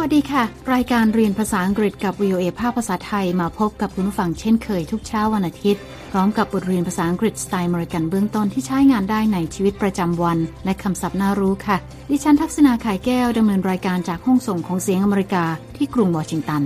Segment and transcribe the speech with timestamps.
[0.00, 0.44] วัสดีค่ะ
[0.74, 11.76] รายการเรียนภาษาอังกฤษกับ VOA ภาคภาษาไทยมาพบกับคุณผู้ฟังเช่นเคยทุกเช้าวันอาทิตย์ พร้อมกับบทเรียนภาษาอังกฤษสไตล์อเมริกันเบื้องต้นที่ใช้งานได้ในชีวิตประจำวัน และคำศัพท์น่ารู้ค่ะ
[12.10, 15.44] ดิฉันทักษณาไข่แก้วดำเนินรายการจากห้องส่งของเสียงอเมริกา
[15.76, 16.62] ที่กรุงวอชิงตัน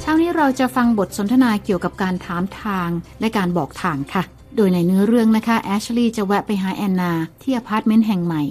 [0.00, 2.90] เช้านี้เราจะฟังบทสนทนาเกี่ยวกับการถามทาง
[3.20, 4.24] และการบอกทางค่ะ
[4.56, 8.42] โดยในเนื้อเรื่องนะคะแอชลีย์จะแวะไปหาแอนนา ที่อพาร์ตเมนต์แห่งใหม่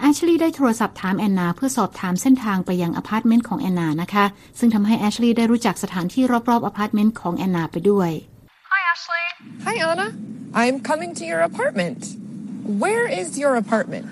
[0.00, 4.24] แอชลีย์ได้โทรศัพท์ถามแอนนาเพื่อสอบถามเส้นทางไปยังอพาร์ตเมนต์ของแอนนานะคะ
[4.58, 8.10] ซึ่งทำให้แอชลีย์ได้รู้จักสถานที่รอบๆอพาร์ตเมนต์ของแอนนาไปด้วย
[8.72, 9.26] Hi, Ashley.
[9.66, 10.08] Hi, Anna.
[10.62, 12.00] I'm coming to your apartment.
[12.82, 14.06] Where is your apartment?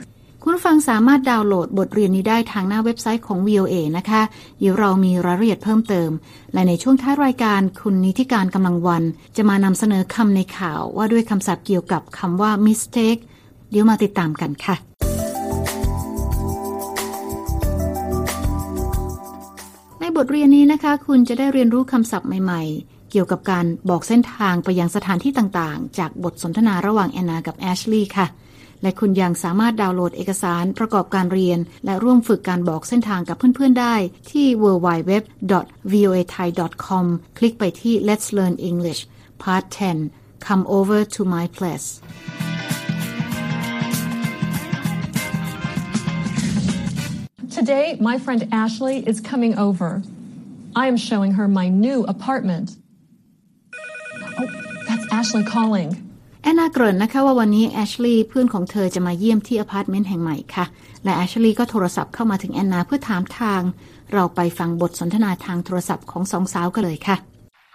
[0.48, 4.22] คุณฟังสามารถดาวน์โหลดบทเรียนนี้ได้ทางหน้าเว็บไซต์ของ VOA นะคะ
[4.58, 6.10] เดี๋ยวเรามีรายละเอียดเพิ่มเติม
[6.52, 9.02] และในช่วงท้ายรายการคุณนิติการกำลังวัน
[9.36, 13.20] จะมานำเสนอคำในข่าวว่าด้วยคำศัพท์เกี่ยวกับคำว่า mistake
[13.70, 14.76] เดี๋ยวมาติดตามกันค่ะ
[20.00, 28.28] ในบทเรียนนี้นะคะคุณจะได้เรียนรู้คำศัพท์ใหม่ ๆ เกี่ยวกับการบอกเส้นทางไปยังสถานที่ต่างๆ จากบทสนทนาระหว่างแอนนากับแอชลีย์ค่ะ
[28.82, 33.94] และคุณยังสามารถดาวน์โหลดเอกสารประกอบการเรียน และร่วมฝึกการบอกเส้นทางกับเพื่อนๆได้
[34.30, 37.06] ที่ www.voathai.com
[37.38, 39.00] คลิกไปที่ Let's Learn English
[39.42, 41.86] Part 10 Come over to my place
[47.58, 50.02] Today, my friend Ashley is coming over.
[50.76, 52.76] I am showing her my new apartment.
[54.38, 54.46] Oh,
[54.86, 56.05] that's Ashley calling.
[56.46, 60.64] แอนนาเกริ่นนะคะว่าวันนี้แอชลีย์เพื่อนของเธอจะมาเยี่ยมที่อพาร์ตเมนต์แห่งใหม่ค่ะ
[61.04, 63.62] และแอชลีย์ก็โทรศัพท์เข้ามาถึงแอนนาเพื่อถามทาง
[64.12, 67.16] เราไปฟังบทสนทนาทางโทรศัพท์ของสองสาวกันเลยค่ะ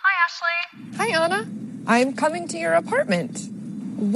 [0.06, 0.60] Hi, Ashley.
[1.00, 1.42] Hi, Anna.
[1.96, 3.34] I'm coming to your apartment.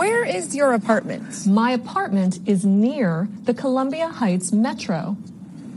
[0.02, 1.28] Where is your apartment?
[1.62, 3.10] My apartment is near
[3.48, 5.00] the Columbia Heights Metro.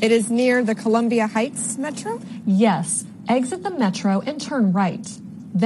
[0.07, 2.11] It is near the Columbia Heights Metro?
[2.67, 2.87] Yes,
[3.37, 5.07] exit the metro and turn right.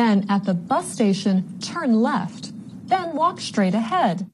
[0.00, 1.34] Then at the bus station,
[1.72, 2.51] turn left.
[2.91, 4.27] Then walk straight ahead.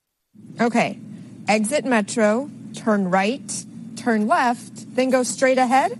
[0.59, 0.99] Okay.
[1.47, 3.49] Exit Metro, turn right,
[3.95, 5.97] turn left, then go straight ahead?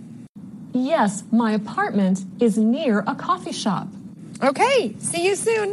[0.72, 3.88] Yes, my apartment is near a coffee shop.
[4.42, 4.78] Okay.
[4.98, 5.68] See you soon.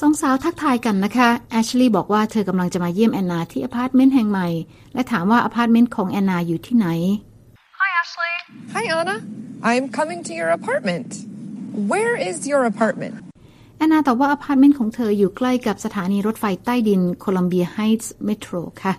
[0.00, 4.48] สองสาวทักทายกันนะคะ แอชลีย์บอกว่าเธอกำลังจะมาเยี่ยมแอนนาที่อพาร์ตเมนต์แห่งใหม่
[4.94, 6.88] และถามว่าอพาร์ตเมนต์ของแอนนาอยู่ที่ไหน
[7.80, 8.34] Hi, Ashley.
[8.74, 9.16] Hi, Anna.
[9.70, 11.10] I'm coming to your apartment.
[11.87, 13.15] Where is your apartment?
[13.77, 18.93] แอนนาตอบว่าอพาร์ตเมนต์ของเธออยู่ใกล้กับสถานีรถไฟใต้ดิน Columbia Heights Metro ค่ะ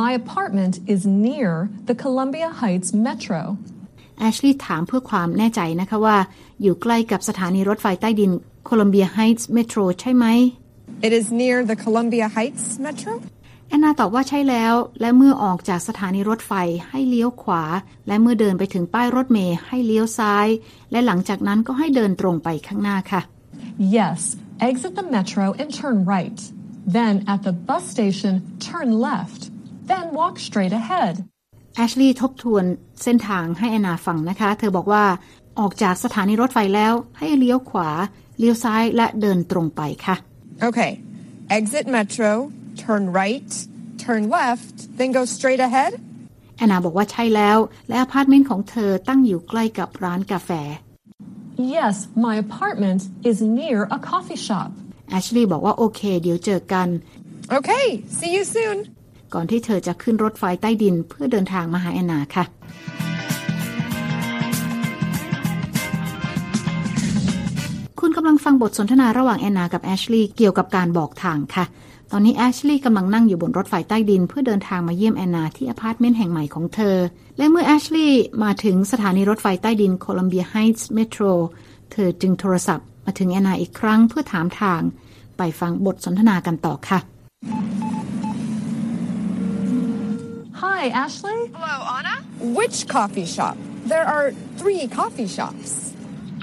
[0.00, 1.52] My apartment is near
[1.88, 3.40] the Columbia Heights Metro.
[4.18, 6.16] แอชลีย์ถามเพื่อความแน่ใจนะคะว่า
[6.62, 8.30] อยู่ใกล้กับสถานีรถไฟใต้ดิน
[8.64, 10.26] Columbia Heights Metro ใช่ไหม
[11.06, 13.12] It is near the Columbia Heights Metro?
[13.68, 16.52] แอนนาตอบว่าใช่แล้ว และเมื่อออกจากสถานีรถไฟ
[16.90, 17.62] ให้เลี้ยวขวา
[18.06, 20.46] และเมื่อเดินไปถึงป้ายรถเมล์ให้เลี้ยวซ้าย
[20.90, 23.20] และหลังจากนั้นก็ให้เดินตรงไปข้างหน้าค่ะ
[23.98, 24.18] Yes,
[24.68, 26.38] exit the metro and turn right.
[26.98, 28.34] Then at the bus station,
[28.68, 29.40] turn left.
[29.90, 31.14] Then walk straight ahead.
[31.76, 32.64] แอชลีย์ทบทวน
[33.02, 35.04] เส้นทางให้แอนนาฟังนะคะ เธอบอกว่า
[35.60, 37.90] ออกจากสถานีรถไฟแล้วให้เลี้ยวขวา
[38.38, 40.16] เลี้ยวซ้ายและเดินตรงไปค่ะ
[40.68, 40.92] Okay.
[41.58, 42.30] Exit Metro,
[42.84, 43.50] turn right,
[44.04, 45.92] turn left, then go straight ahead?
[46.56, 50.50] แอนนาบอกว่าใช่แล้ว และอพาร์ตเมนต์ของเธอตั้งอยู่ใกล้กับร้านกาแฟ
[51.76, 51.94] Yes,
[52.26, 53.00] my apartment
[53.30, 54.70] is near a coffee shop.
[55.10, 56.88] แอชลีย์บอกว่าโอเค เดี๋ยวเจอกัน
[57.58, 57.86] Okay.
[58.18, 58.76] See you soon.
[59.34, 62.44] ก่อนที่เธอจะขึ้นรถไฟใต้ดินเพื่อเดินทางมาหาแอนนาค่ะ
[68.00, 71.64] คุณกำลังฟังบทสนทนาระหว่างแอนนากับแอชลีย์เกี่ยวกับการบอกทางค่ะ
[72.12, 76.96] ตอนนี้แอชลีย์กำลังนั่งอยู่บนรถไฟใต้ดิน เพื่อเดินทางมาเยี่ยมแอนนาที่อพาร์ตเมนต์แห่งใหม่ของเธอ
[77.38, 81.22] และเมื่อแอชลีย์มาถึงสถานีรถไฟใต้ดิน Columbia Heights Metro
[81.92, 84.80] เธอจึงโทรศัพท์มาถึงแอนนาอีกครั้งเพื่อถามทาง
[85.38, 86.98] ไปฟังบทสนทนากันต่อค่ะ
[90.64, 91.40] Hi, Ashley.
[91.54, 92.14] Hello, Anna.
[92.58, 93.56] Which coffee shop?
[93.92, 94.26] There are
[94.60, 95.68] three coffee shops.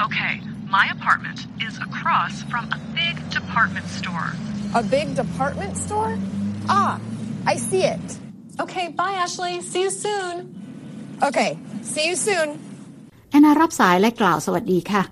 [0.05, 0.33] Okay,
[0.77, 4.29] my apartment is across from a big department store.
[4.80, 6.12] A big department store?
[6.68, 6.92] Ah,
[7.52, 8.06] I see it.
[8.64, 9.54] Okay, bye, Ashley.
[9.70, 10.34] See you soon.
[11.28, 11.50] Okay.
[11.92, 12.48] See you soon.
[13.30, 15.02] แอนนารับสายและกล่าวสวัสดีค่ะ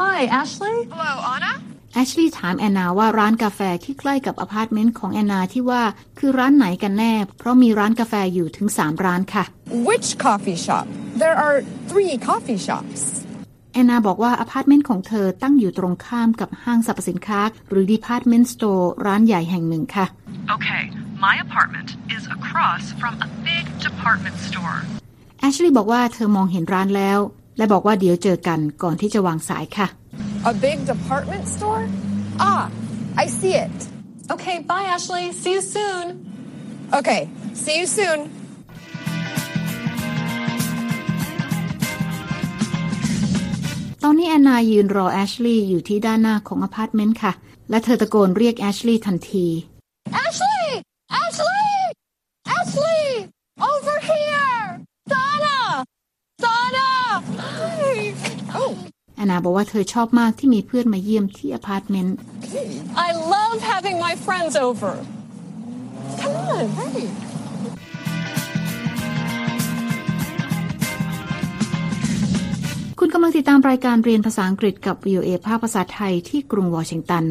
[0.00, 0.76] Hi, Ashley.
[0.92, 1.52] Hello, Anna.
[1.94, 5.82] แอชลีย์ถามแอนนาว่าร้านกาแฟที่ใกล้กับอพาร์ตเมนต์ของแอนนาที่ว่า
[6.18, 9.44] คือร้านไหนกันแน่ เพราะมีร้านกาแฟอยู่ถึง 3 ร้านค่ะ
[9.88, 10.86] Which coffee shop?
[11.22, 11.56] There are
[11.90, 13.00] three coffee shops.
[13.73, 20.05] แอนนาบอกว่าอพาร์ตเมนต์ของเธอตั้งอยู่ตรงข้ามกับห้างสรรพสินค้า หรือ Department Store ร้านใหญ่แห่งหนึ่งค่ะ
[20.55, 20.83] Okay,
[21.25, 24.77] my apartment is across from a big department store.
[25.39, 27.19] แอชลีย์บอกว่าเธอมองเห็นร้านแล้ว
[27.57, 29.87] และบอกว่าเดี๋ยวเจอกันก่อนที่จะวางสายค่ะ
[30.51, 31.83] A big department store?
[32.49, 32.63] Ah,
[33.23, 33.75] I see it.
[34.33, 35.25] Okay, bye, Ashley.
[35.41, 36.05] See you soon.
[36.99, 37.21] Okay,
[37.63, 38.19] see you soon.
[44.05, 47.33] ตอนนี้แอนนายืนรอแอชลีย์อยู่ที่ด้านหน้าของอพาร์ตเมนต์ค่ะ
[47.69, 49.47] และเธอตะโกนเรียกแอชลีย์ทันที
[50.25, 50.67] Ashley!
[51.23, 51.69] Ashley!
[52.57, 53.03] Ashley!
[53.69, 54.55] Over here!
[55.13, 55.57] Anna!
[56.45, 56.89] Anna!
[57.41, 57.97] Hi.
[58.59, 58.71] Oh,
[59.15, 62.15] แอนนาบอกว่าเธอชอบมากที่มีเพื่อนมาเยี่ยมที่อพาร์ตเมนต์
[63.07, 64.91] I love having my friends over.
[66.21, 66.65] come on.
[66.81, 67.30] Hey.
[73.11, 77.25] ณกำลังติดตามรายการเรียนภาษาอังกฤษกับ VOA ภาคภาษาไทยที่กรุงวอชิงตัน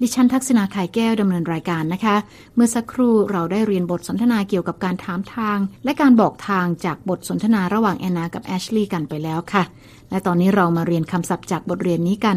[0.00, 2.16] ดิฉันทักษณาขายแก้วดำเนินรายการนะคะ
[2.54, 9.62] เมื่อสักครู่เราได้เรียนบทสนทนาเกี่ยวกับการถามทาง และการบอกทางจากบทสนทนาระหว่างแอนนากับแอชลีย์กันไปแล้วค่ะ
[10.10, 12.36] และตอนนี้เรามาเรียนคำศัพท์จากบทเรียนนี้กัน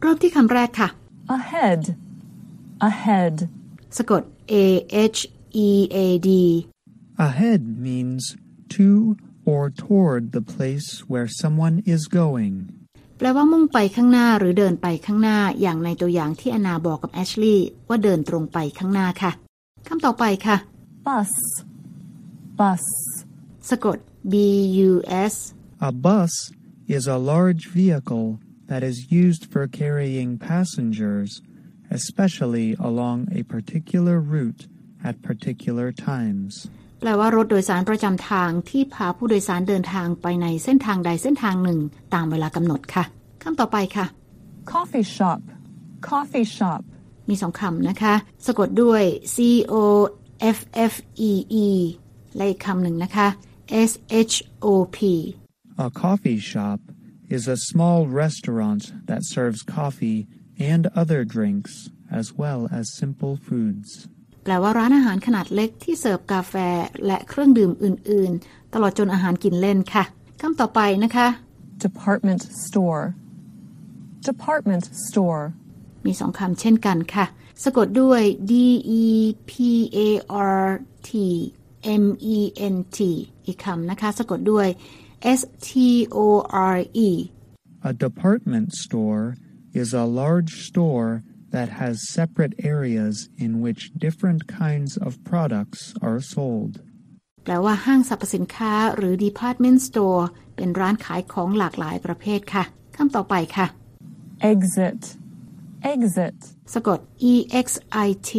[0.00, 0.88] เริ่มที่คำแรกค่ะ
[1.36, 1.82] Ahead.
[2.88, 3.36] Ahead.
[3.96, 4.54] สะกด A
[5.14, 5.20] H
[5.66, 5.98] E A
[6.28, 6.30] D
[7.26, 8.24] Ahead means
[8.75, 12.53] to or toward the place where someone is going.
[13.17, 19.31] แปลว่ามุ่งไปข้างหน้าหรือเดินไปข้างหน้าอย่างในตัวอย่างที่แอนนาบอกกับแอชลีย์ว่าเดินตรงไปข้างหน้าค่ะ
[19.87, 20.57] คำต่อไปค่ะ
[21.07, 21.31] Bus.
[22.59, 22.83] Bus.
[23.69, 23.97] สะกด
[24.31, 24.33] B
[24.89, 24.91] U
[25.33, 25.35] S
[25.89, 26.33] A bus
[26.97, 28.27] is a large vehicle
[28.69, 31.29] that is used for carrying passengers,
[31.97, 34.63] especially along a particular route
[35.07, 36.51] at particular times.
[37.04, 41.80] แปลว่ารถโดยสารประจำทางที่พาผู้โดยสารเดินทางไปในเส้นทางใดเส้นทางหนึ่ง
[42.14, 43.04] ตามเวลากำหนดค่ะ
[43.42, 44.06] คำต่อไปค่ะ
[44.72, 45.40] Coffee shop.
[46.08, 46.80] Coffee shop.
[47.28, 48.14] มีสองคำนะคะ
[48.46, 49.02] สะกดด้วย
[49.34, 49.36] C
[49.72, 49.74] O
[50.56, 50.58] F
[50.92, 50.94] F
[51.30, 51.32] E
[51.64, 51.68] E
[52.36, 53.28] และอีกคำหนึ่งนะคะ
[53.90, 53.92] S
[54.32, 54.34] H
[54.64, 54.66] O
[54.96, 54.98] P
[55.84, 56.80] A coffee shop
[57.36, 60.20] is a small restaurant that serves coffee
[60.72, 61.72] and other drinks,
[62.20, 63.88] as well as simple foods.
[64.44, 66.54] แปลว่าร้านอาหารขนาดเล็กที่เสิร์ฟกาแฟ
[67.06, 70.04] และเครื่องดื่มอื่น ๆ ตลอดจนอาหารกินเล่นค่ะ
[70.40, 71.28] คำต่อไปนะคะ
[71.86, 73.02] Department store.
[74.28, 75.42] Department store.
[76.06, 77.26] มีสองคำเช่นกันค่ะ
[77.64, 78.52] สะกดด้วย D
[79.02, 79.04] E
[79.50, 79.52] P
[79.96, 79.98] A
[80.62, 80.64] R
[81.08, 81.10] T
[82.02, 82.04] M
[82.36, 82.38] E
[82.74, 82.98] N T
[83.46, 84.68] อีกคำนะคะ สะกดด้วย
[85.38, 85.70] S T
[86.16, 86.18] O
[86.74, 87.10] R E
[87.88, 89.24] A department store
[89.80, 91.10] is a large store
[91.53, 93.15] that has separate areas
[93.45, 96.71] in which different kinds of products are sold.
[97.43, 100.23] แปลว่าห้างสรรพสินค้าหรือ department store
[100.55, 102.63] เป็นร้านขายของหลากหลายประเภทค่ะ
[102.95, 103.67] คำต่อไปค่ะ
[104.51, 105.01] Exit.
[105.93, 106.37] Exit.
[106.73, 106.99] สะกด
[107.31, 107.33] E
[107.65, 107.67] X
[108.07, 108.31] I T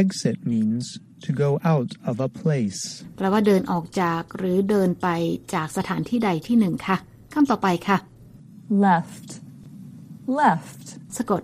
[0.00, 0.84] Exit means
[1.24, 2.80] to go out of a place.
[3.16, 5.08] แปลว่าเดินออกจากหรือเดินไป
[5.54, 6.96] จากสถานที่ใดที่หนึ่งค่ะ
[7.34, 7.98] คำต่อไปค่ะ
[8.84, 9.28] Left.
[10.40, 10.86] Left.
[11.16, 11.42] สะกด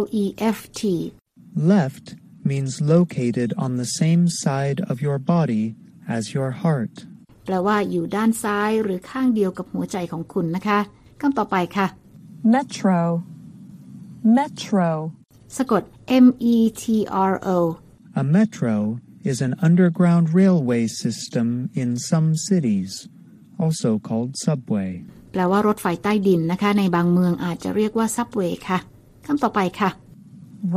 [0.00, 0.24] L E
[0.56, 0.80] F T
[1.72, 2.06] Left
[2.50, 5.64] means located on the same side of your body
[6.16, 6.94] as your heart.
[7.44, 10.78] แปลว่าอยู่ด้านซ้ายหรือข้างเดียวกับหัวใจของคุณนะคะ
[11.20, 11.86] คำต่อไปค่ะ
[12.54, 13.00] Metro.
[14.38, 14.90] Metro.
[15.56, 15.82] สะกด
[16.24, 16.84] M E T
[17.30, 17.58] R O
[18.22, 18.74] A metro
[19.30, 21.46] is an underground railway system
[21.82, 22.90] in some cities,
[23.62, 24.90] also called subway.
[25.32, 28.78] แปลว่ารถไฟใต้ดินนะคะ ในบางเมืองอาจจะเรียกว่าซับเวย์ค่ะ
[29.26, 29.90] คำต่อไปค่ะ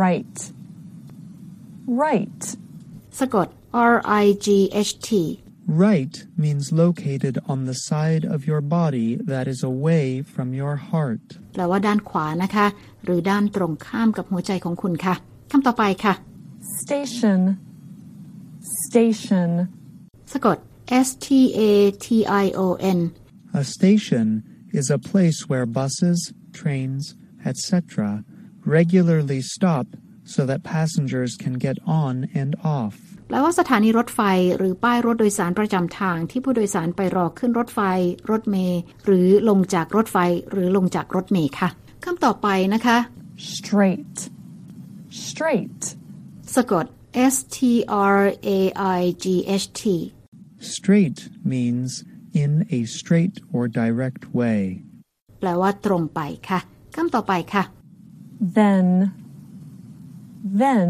[0.03, 0.37] Right.
[2.05, 2.43] Right.
[3.19, 3.47] สะกด
[3.93, 4.47] R I G
[4.89, 5.09] H T
[5.87, 11.25] Right means located on the side of your body that is away from your heart.
[11.53, 12.67] แปลว่าด้านขวานะคะ
[13.03, 15.15] หรือด้านตรงข้ามกับหัวใจของคุณค่ะ
[15.51, 16.13] คำต่อไปค่ะ
[16.81, 17.39] Station.
[18.85, 19.49] Station.
[20.33, 20.57] สะกด
[21.07, 21.27] S T
[21.59, 21.61] A
[22.05, 22.07] T
[22.43, 22.65] I O
[22.97, 22.99] N
[23.61, 24.27] A station
[24.79, 26.19] is a place where buses,
[26.59, 27.03] trains,
[27.49, 28.23] etc.
[28.66, 29.86] regularly stop
[30.24, 32.94] so that passengers can get on and off.
[33.28, 34.20] แปลว่าสถานีรถไฟ
[34.56, 37.80] หรือป้ายรถโดยสารประจำทางที่ผู้โดยสารไปรอขึ้นรถไฟ
[38.30, 40.16] รถเมล์หรือลงจากรถไฟ
[40.50, 41.68] หรือลงจากรถเมล์ค่ะ
[42.04, 42.98] คำต่อไปนะคะ
[43.56, 44.16] Straight.
[45.26, 45.82] Straight.
[46.54, 46.86] สะกด
[47.34, 47.58] S T
[48.16, 48.20] R
[48.58, 48.60] A
[48.98, 49.26] I G
[49.62, 49.82] H T
[50.74, 51.18] Straight
[51.52, 51.90] means
[52.42, 54.60] in a straight or direct way.
[55.40, 56.58] แปลว่าตรงไปค่ะ
[56.94, 57.64] คำต่อไปค่ะ
[58.59, 58.87] Then.
[60.61, 60.89] Then.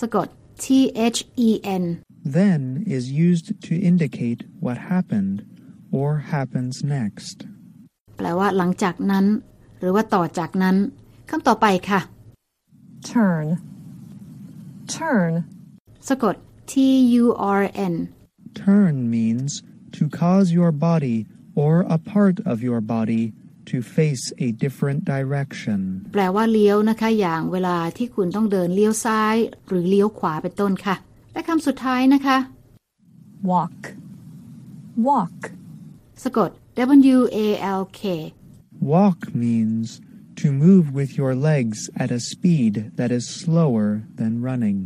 [0.00, 0.28] สะกด
[0.62, 0.66] T
[1.16, 1.50] H E
[1.82, 1.84] N
[2.38, 2.62] Then
[2.96, 5.36] is used to indicate what happened
[5.98, 7.36] or happens next.
[8.16, 9.24] แปลว่าหลังจากนั้น
[9.78, 10.76] หรือว่าต่อจากนั้น
[11.30, 12.00] คำต่อไปค่ะ
[13.12, 13.46] turn,
[14.96, 15.32] turn,
[16.08, 16.34] สะกด
[16.70, 16.72] T
[17.22, 17.24] U
[17.58, 17.62] R
[17.92, 17.94] N
[18.66, 19.52] Turn means
[19.96, 21.18] to cause your body
[21.62, 23.24] or a part of your body
[23.69, 25.79] to face a different direction.
[26.13, 29.35] แปลว่าเลี้ยวนะคะ อย่างเวลาที่คุณต้องเดินเลี้ยวซ้าย
[29.67, 30.95] หรือเลี้ยวขวาเป็นต้นค่ะ
[31.33, 32.37] และคำสุดท้ายนะคะ
[33.51, 33.79] walk,
[35.07, 35.37] walk,
[36.23, 36.49] สะกด
[37.17, 37.47] W A
[37.79, 38.01] L K
[38.93, 39.87] Walk means
[40.41, 43.87] to move with your legs at a speed that is slower
[44.19, 44.79] than running.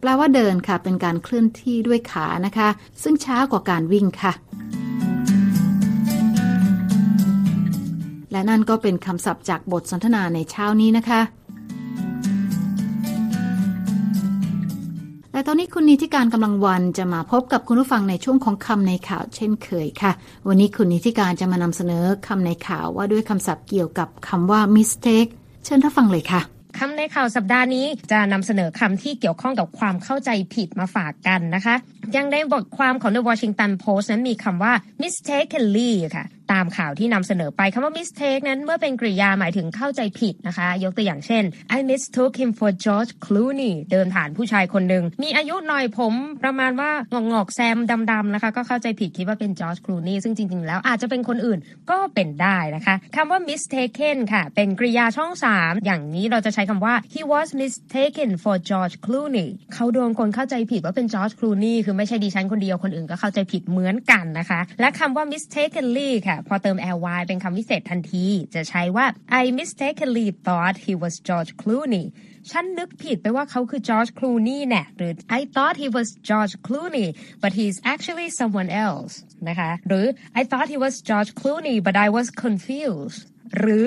[0.00, 2.68] แปลว่าเดินค่ะ เป็นการเคลื่อนที่ด้วยขานะคะ
[3.02, 4.32] ซึ่งช้ากว่าการวิ่งค่ะ
[8.36, 11.20] และนั่นก็เป็นคำศัพท์จากบทสนทนาในเช้านี้นะคะ
[15.32, 20.12] และตอนนี้คุณนิติการกำลังวันจะมาพบกับคุณผู้ฟังในช่วงของคำในข่าวเช่นเคยค่ะ
[20.48, 25.30] วันนี้คุณนิติการจะมานำเสนอคำในข่าวว่าด้วยคำศัพท์เกี่ยวกับคำว่า mistake
[25.64, 26.40] เชิญรับฟังเลยค่ะ
[26.78, 31.74] คำในข่าวสัปดาห์นี้จะนำเสนอคำที่เกี่ยวข้องกับความเข้าใจผิดมาฝากกันนะคะ
[32.16, 41.44] ยังในบทความของ The Washington Post นั้นมีคำว่า mistakenly ค่ะ ตามข่าวที่นำเสนอไปคำว่า mistake นั้นเมื่อเป็นกริยาหมายถึงเข้าใจผิดนะคะ ยกตัวอย่างเช่น
[41.76, 47.78] I mistook him for George Clooney เดินผ่านผู้ชายคนหนึ่งมีอายุหน่อยผมประมาณว่างอกงอกแซม
[48.10, 51.58] ดำๆนะคะ ก็เข้าใจผิดคิดว่าเป็น George Clooney ซึ่งจริงๆ แล้วอาจจะเป็นคนอื่น
[51.90, 64.60] ก็เป็นได้นะคะคำว่า mistaken ค่ะ เป็นกริยาช่อง 3 อย่างนี้เราจะใช้คำว่า he was mistaken for George Clooney เขาโดนคนเข้าใจผิดว่าเป็น George Clooney คือไม่ใช่ดิฉันคนเดียวคนอื่นก็เข้าใจผิดเหมือนกันนะคะ
[64.80, 69.06] และคำว่า mistakenly ค่ะพอเติม ly เป็นคำวิเศษทันที จะใช้ว่า
[69.40, 72.06] I mistakenly thought he was George Clooney
[72.50, 77.08] ฉันนึกผิดไปว่าเขาคือ George Clooney แน่หรือ I thought he was George Clooney
[77.42, 79.12] but he's actually someone else
[79.48, 80.06] นะคะ หรือ
[80.40, 83.20] I thought he was George Clooney but I was confused
[83.58, 83.86] หรือ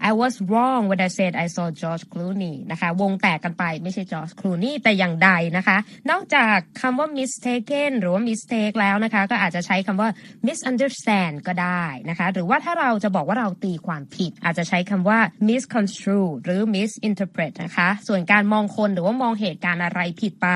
[0.00, 5.76] I was wrong when I said I saw George Clooney นะคะวงแตกกันไปไม่ใช่ George Clooney แต่อย่างใดนะคะ
[6.10, 10.08] นอกจากคำว่า mistaken หรือว่า mistake แล้วนะคะ ก็อาจจะใช้คำว่า
[10.46, 20.48] misunderstand ก็ได้นะคะ หรือว่าถ้าเราจะบอกว่าเราตีความผิด อาจจะใช้คำว่า misconstrue หรือ misinterpret นะคะ ส่วนการมองคนหรือว่ามองเหตุการณ์อะไรผิดไป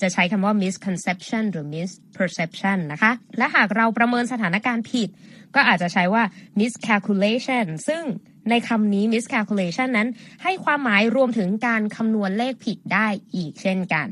[0.00, 5.10] จะใช้คำว่า misconception หรือ misperception นะคะ และหากเราประเมินสถานการณ์ผิด
[5.54, 6.22] ก็อาจจะใช้ว่า
[6.60, 8.04] miscalculation ซึ่ง
[8.50, 10.08] ในคำนี้ miscalculation นั้น
[10.42, 14.08] ให้ความหมายรวมถึงการคำนวณเลขผิดได้อีกเช่นกัน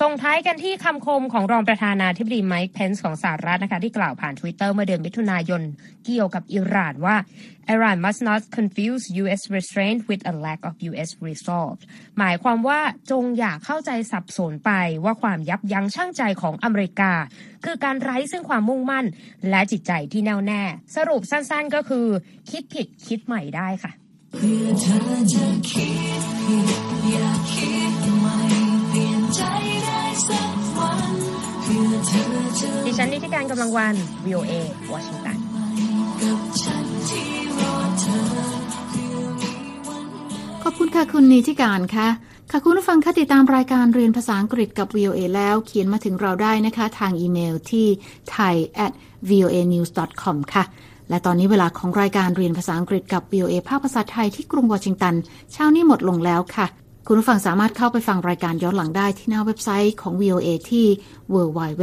[0.00, 5.62] ส่งท้ายกันที่คำคมของรองประธานาธิบดีไมค์เพนส์ของสหรัฐนะคะที่กล่าวผ่าน Twitter เมื่อเดือนมิถุนายน
[6.04, 7.16] เกี่ยวกับอิหร่านว่า
[7.74, 9.42] Iran must not confuse U.S.
[9.56, 11.10] restraint with a lack of U.S.
[11.26, 11.78] resolve
[12.18, 14.70] หมายความว่าจงอย่าเข้าใจสับสนไป
[15.04, 17.12] ว่าความยับยั้งชั่งใจของอเมริกา
[17.64, 19.06] คือการไร้ซึ่งความมุ่งมั่น
[19.50, 20.62] และจิตใจที่แน่วแน่
[20.96, 22.06] สรุปสั้นๆก็คือ
[22.50, 23.92] คิดผิดคิดใหม่ได้ค่ะ
[27.52, 27.83] ดิ
[32.86, 33.94] ดิฉันนิติการกำลังวัน
[34.26, 34.52] VOA
[34.92, 35.38] วอชิงตัน
[40.62, 42.08] ขอบคุณค่ะคุณนิติการค่ะ
[42.50, 47.86] ค่ะคุณผู้ฟังคะติดตามรายการเรียนภาษาอังกฤษกับ VOA แล้วเขียนมาถึงเราได้นะคะ ทางอีเมลที่
[48.34, 48.54] thai
[48.84, 48.92] at
[49.28, 49.90] voa news
[50.22, 50.64] com ค่ะ
[51.08, 55.14] และตอนนี้เวลาของรายการเรียนภาษาอังกฤษกับ VOA ภาคภาษาไทยที่กรุงวอชิงตัน
[55.52, 56.66] เช้านี้หมดลงแล้วค่ะ
[57.06, 60.86] คุณผู้ฟังสามารถเข้าไปฟังรายการย้อนหลังได้ที่หน้าเว็บไซต์ของ VOA ที่
[61.34, 61.82] www